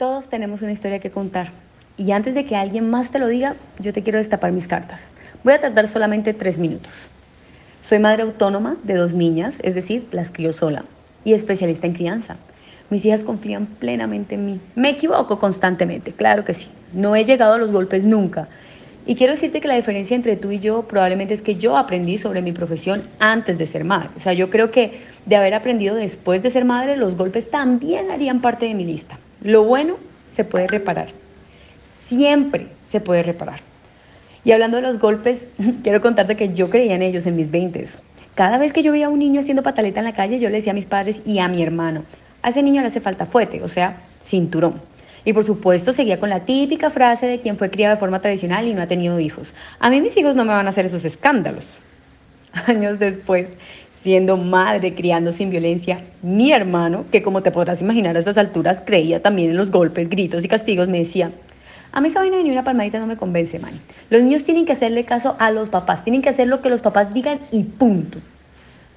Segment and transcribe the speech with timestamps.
[0.00, 1.50] Todos tenemos una historia que contar.
[1.98, 5.02] Y antes de que alguien más te lo diga, yo te quiero destapar mis cartas.
[5.44, 6.90] Voy a tardar solamente tres minutos.
[7.82, 10.86] Soy madre autónoma de dos niñas, es decir, las crío sola,
[11.22, 12.36] y especialista en crianza.
[12.88, 14.60] Mis hijas confían plenamente en mí.
[14.74, 16.68] Me equivoco constantemente, claro que sí.
[16.94, 18.48] No he llegado a los golpes nunca.
[19.04, 22.16] Y quiero decirte que la diferencia entre tú y yo probablemente es que yo aprendí
[22.16, 24.08] sobre mi profesión antes de ser madre.
[24.16, 28.10] O sea, yo creo que de haber aprendido después de ser madre, los golpes también
[28.10, 29.18] harían parte de mi lista.
[29.42, 29.96] Lo bueno
[30.34, 31.08] se puede reparar.
[32.08, 33.60] Siempre se puede reparar.
[34.44, 35.46] Y hablando de los golpes,
[35.82, 37.88] quiero contarte que yo creía en ellos en mis 20.
[38.34, 40.56] Cada vez que yo veía a un niño haciendo pataleta en la calle, yo le
[40.56, 42.04] decía a mis padres y a mi hermano,
[42.42, 44.80] a ese niño le hace falta fuete, o sea, cinturón.
[45.24, 48.66] Y por supuesto seguía con la típica frase de quien fue criado de forma tradicional
[48.66, 49.52] y no ha tenido hijos.
[49.78, 51.78] A mí mis hijos no me van a hacer esos escándalos.
[52.66, 53.46] Años después,
[54.02, 58.82] siendo madre, criando sin violencia, mi hermano, que como te podrás imaginar a estas alturas
[58.84, 61.32] creía también en los golpes, gritos y castigos, me decía,
[61.92, 63.80] a mí esa vaina de ni una palmadita no me convence, man.
[64.08, 66.80] Los niños tienen que hacerle caso a los papás, tienen que hacer lo que los
[66.80, 68.18] papás digan y punto.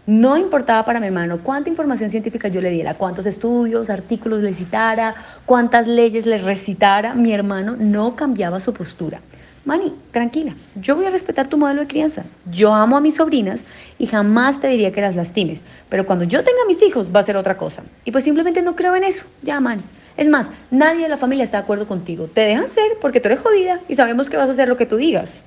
[0.05, 4.53] No importaba para mi hermano cuánta información científica yo le diera, cuántos estudios, artículos le
[4.53, 5.15] citara,
[5.45, 9.21] cuántas leyes le recitara, mi hermano no cambiaba su postura.
[9.65, 12.25] Mani, tranquila, yo voy a respetar tu modelo de crianza.
[12.51, 13.61] Yo amo a mis sobrinas
[13.97, 15.61] y jamás te diría que las lastimes.
[15.87, 17.83] Pero cuando yo tenga mis hijos va a ser otra cosa.
[18.03, 19.25] Y pues simplemente no creo en eso.
[19.41, 19.83] Ya, Mani.
[20.17, 22.27] Es más, nadie de la familia está de acuerdo contigo.
[22.27, 24.85] Te dejan ser porque tú eres jodida y sabemos que vas a hacer lo que
[24.85, 25.41] tú digas.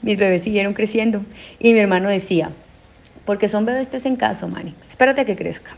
[0.00, 1.22] Mis bebés siguieron creciendo
[1.58, 2.50] y mi hermano decía,
[3.24, 4.74] porque son bebés te en caso, Mani.
[4.88, 5.72] Espérate a que crezca.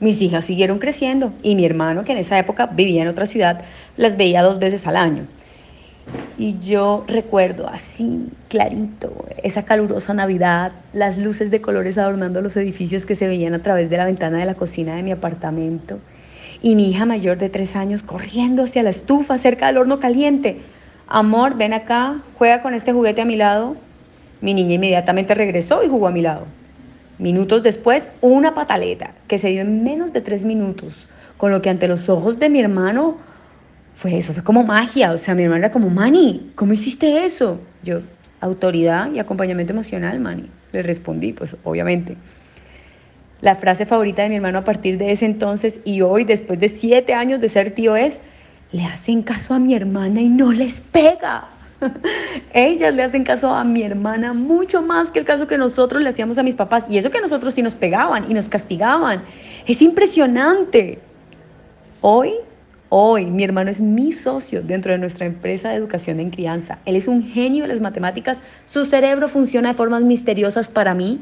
[0.00, 3.64] Mis hijas siguieron creciendo y mi hermano, que en esa época vivía en otra ciudad,
[3.96, 5.26] las veía dos veces al año.
[6.36, 13.06] Y yo recuerdo así, clarito, esa calurosa Navidad, las luces de colores adornando los edificios
[13.06, 16.00] que se veían a través de la ventana de la cocina de mi apartamento.
[16.60, 20.60] Y mi hija mayor de tres años corriendo hacia la estufa cerca del horno caliente.
[21.06, 23.76] Amor, ven acá, juega con este juguete a mi lado.
[24.40, 26.46] Mi niña inmediatamente regresó y jugó a mi lado.
[27.18, 31.06] Minutos después, una pataleta que se dio en menos de tres minutos,
[31.36, 33.18] con lo que ante los ojos de mi hermano
[33.94, 35.12] fue eso, fue como magia.
[35.12, 37.60] O sea, mi hermana era como, Mani, ¿cómo hiciste eso?
[37.82, 38.00] Yo,
[38.40, 40.48] autoridad y acompañamiento emocional, Mani.
[40.72, 42.16] Le respondí, pues obviamente.
[43.40, 46.68] La frase favorita de mi hermano a partir de ese entonces y hoy, después de
[46.68, 48.18] siete años de ser tío, es,
[48.72, 51.48] le hacen caso a mi hermana y no les pega.
[52.52, 56.08] Ellas le hacen caso a mi hermana mucho más que el caso que nosotros le
[56.08, 56.86] hacíamos a mis papás.
[56.88, 59.22] Y eso que nosotros sí nos pegaban y nos castigaban.
[59.66, 60.98] Es impresionante.
[62.00, 62.34] Hoy
[62.96, 66.78] Hoy mi hermano es mi socio dentro de nuestra empresa de educación en crianza.
[66.84, 71.18] Él es un genio de las matemáticas, su cerebro funciona de formas misteriosas para mí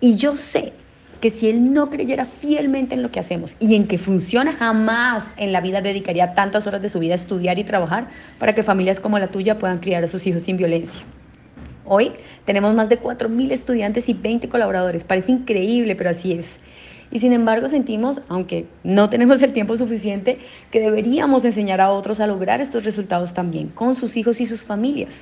[0.00, 0.74] y yo sé
[1.22, 5.24] que si él no creyera fielmente en lo que hacemos y en que funciona, jamás
[5.38, 8.62] en la vida dedicaría tantas horas de su vida a estudiar y trabajar para que
[8.62, 11.02] familias como la tuya puedan criar a sus hijos sin violencia.
[11.86, 12.12] Hoy
[12.44, 15.04] tenemos más de 4.000 estudiantes y 20 colaboradores.
[15.04, 16.58] Parece increíble, pero así es.
[17.12, 20.38] Y sin embargo sentimos, aunque no tenemos el tiempo suficiente,
[20.70, 24.62] que deberíamos enseñar a otros a lograr estos resultados también, con sus hijos y sus
[24.62, 25.12] familias.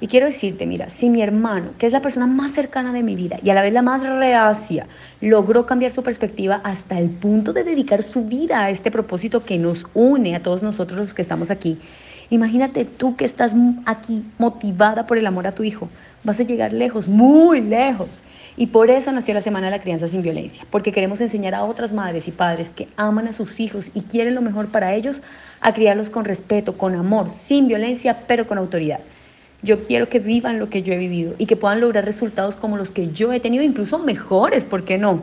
[0.00, 3.16] Y quiero decirte, mira, si mi hermano, que es la persona más cercana de mi
[3.16, 4.86] vida y a la vez la más reacia,
[5.20, 9.58] logró cambiar su perspectiva hasta el punto de dedicar su vida a este propósito que
[9.58, 11.78] nos une a todos nosotros los que estamos aquí,
[12.30, 13.52] imagínate tú que estás
[13.86, 15.88] aquí motivada por el amor a tu hijo,
[16.22, 18.22] vas a llegar lejos, muy lejos.
[18.60, 21.62] Y por eso nació la Semana de la Crianza sin Violencia, porque queremos enseñar a
[21.62, 25.20] otras madres y padres que aman a sus hijos y quieren lo mejor para ellos
[25.60, 28.98] a criarlos con respeto, con amor, sin violencia, pero con autoridad.
[29.62, 32.76] Yo quiero que vivan lo que yo he vivido y que puedan lograr resultados como
[32.76, 35.22] los que yo he tenido, incluso mejores, ¿por qué no?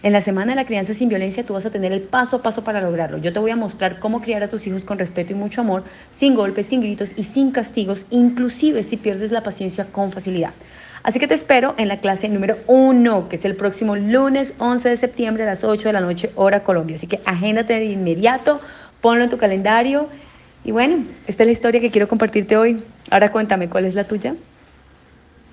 [0.00, 2.42] En la Semana de la Crianza sin Violencia tú vas a tener el paso a
[2.42, 3.18] paso para lograrlo.
[3.18, 5.82] Yo te voy a mostrar cómo criar a tus hijos con respeto y mucho amor,
[6.12, 10.52] sin golpes, sin gritos y sin castigos, inclusive si pierdes la paciencia con facilidad.
[11.02, 14.88] Así que te espero en la clase número uno, que es el próximo lunes 11
[14.88, 16.94] de septiembre a las 8 de la noche, hora Colombia.
[16.94, 18.60] Así que agéndate de inmediato,
[19.00, 20.08] ponlo en tu calendario.
[20.64, 22.84] Y bueno, esta es la historia que quiero compartirte hoy.
[23.10, 24.34] Ahora cuéntame, ¿cuál es la tuya?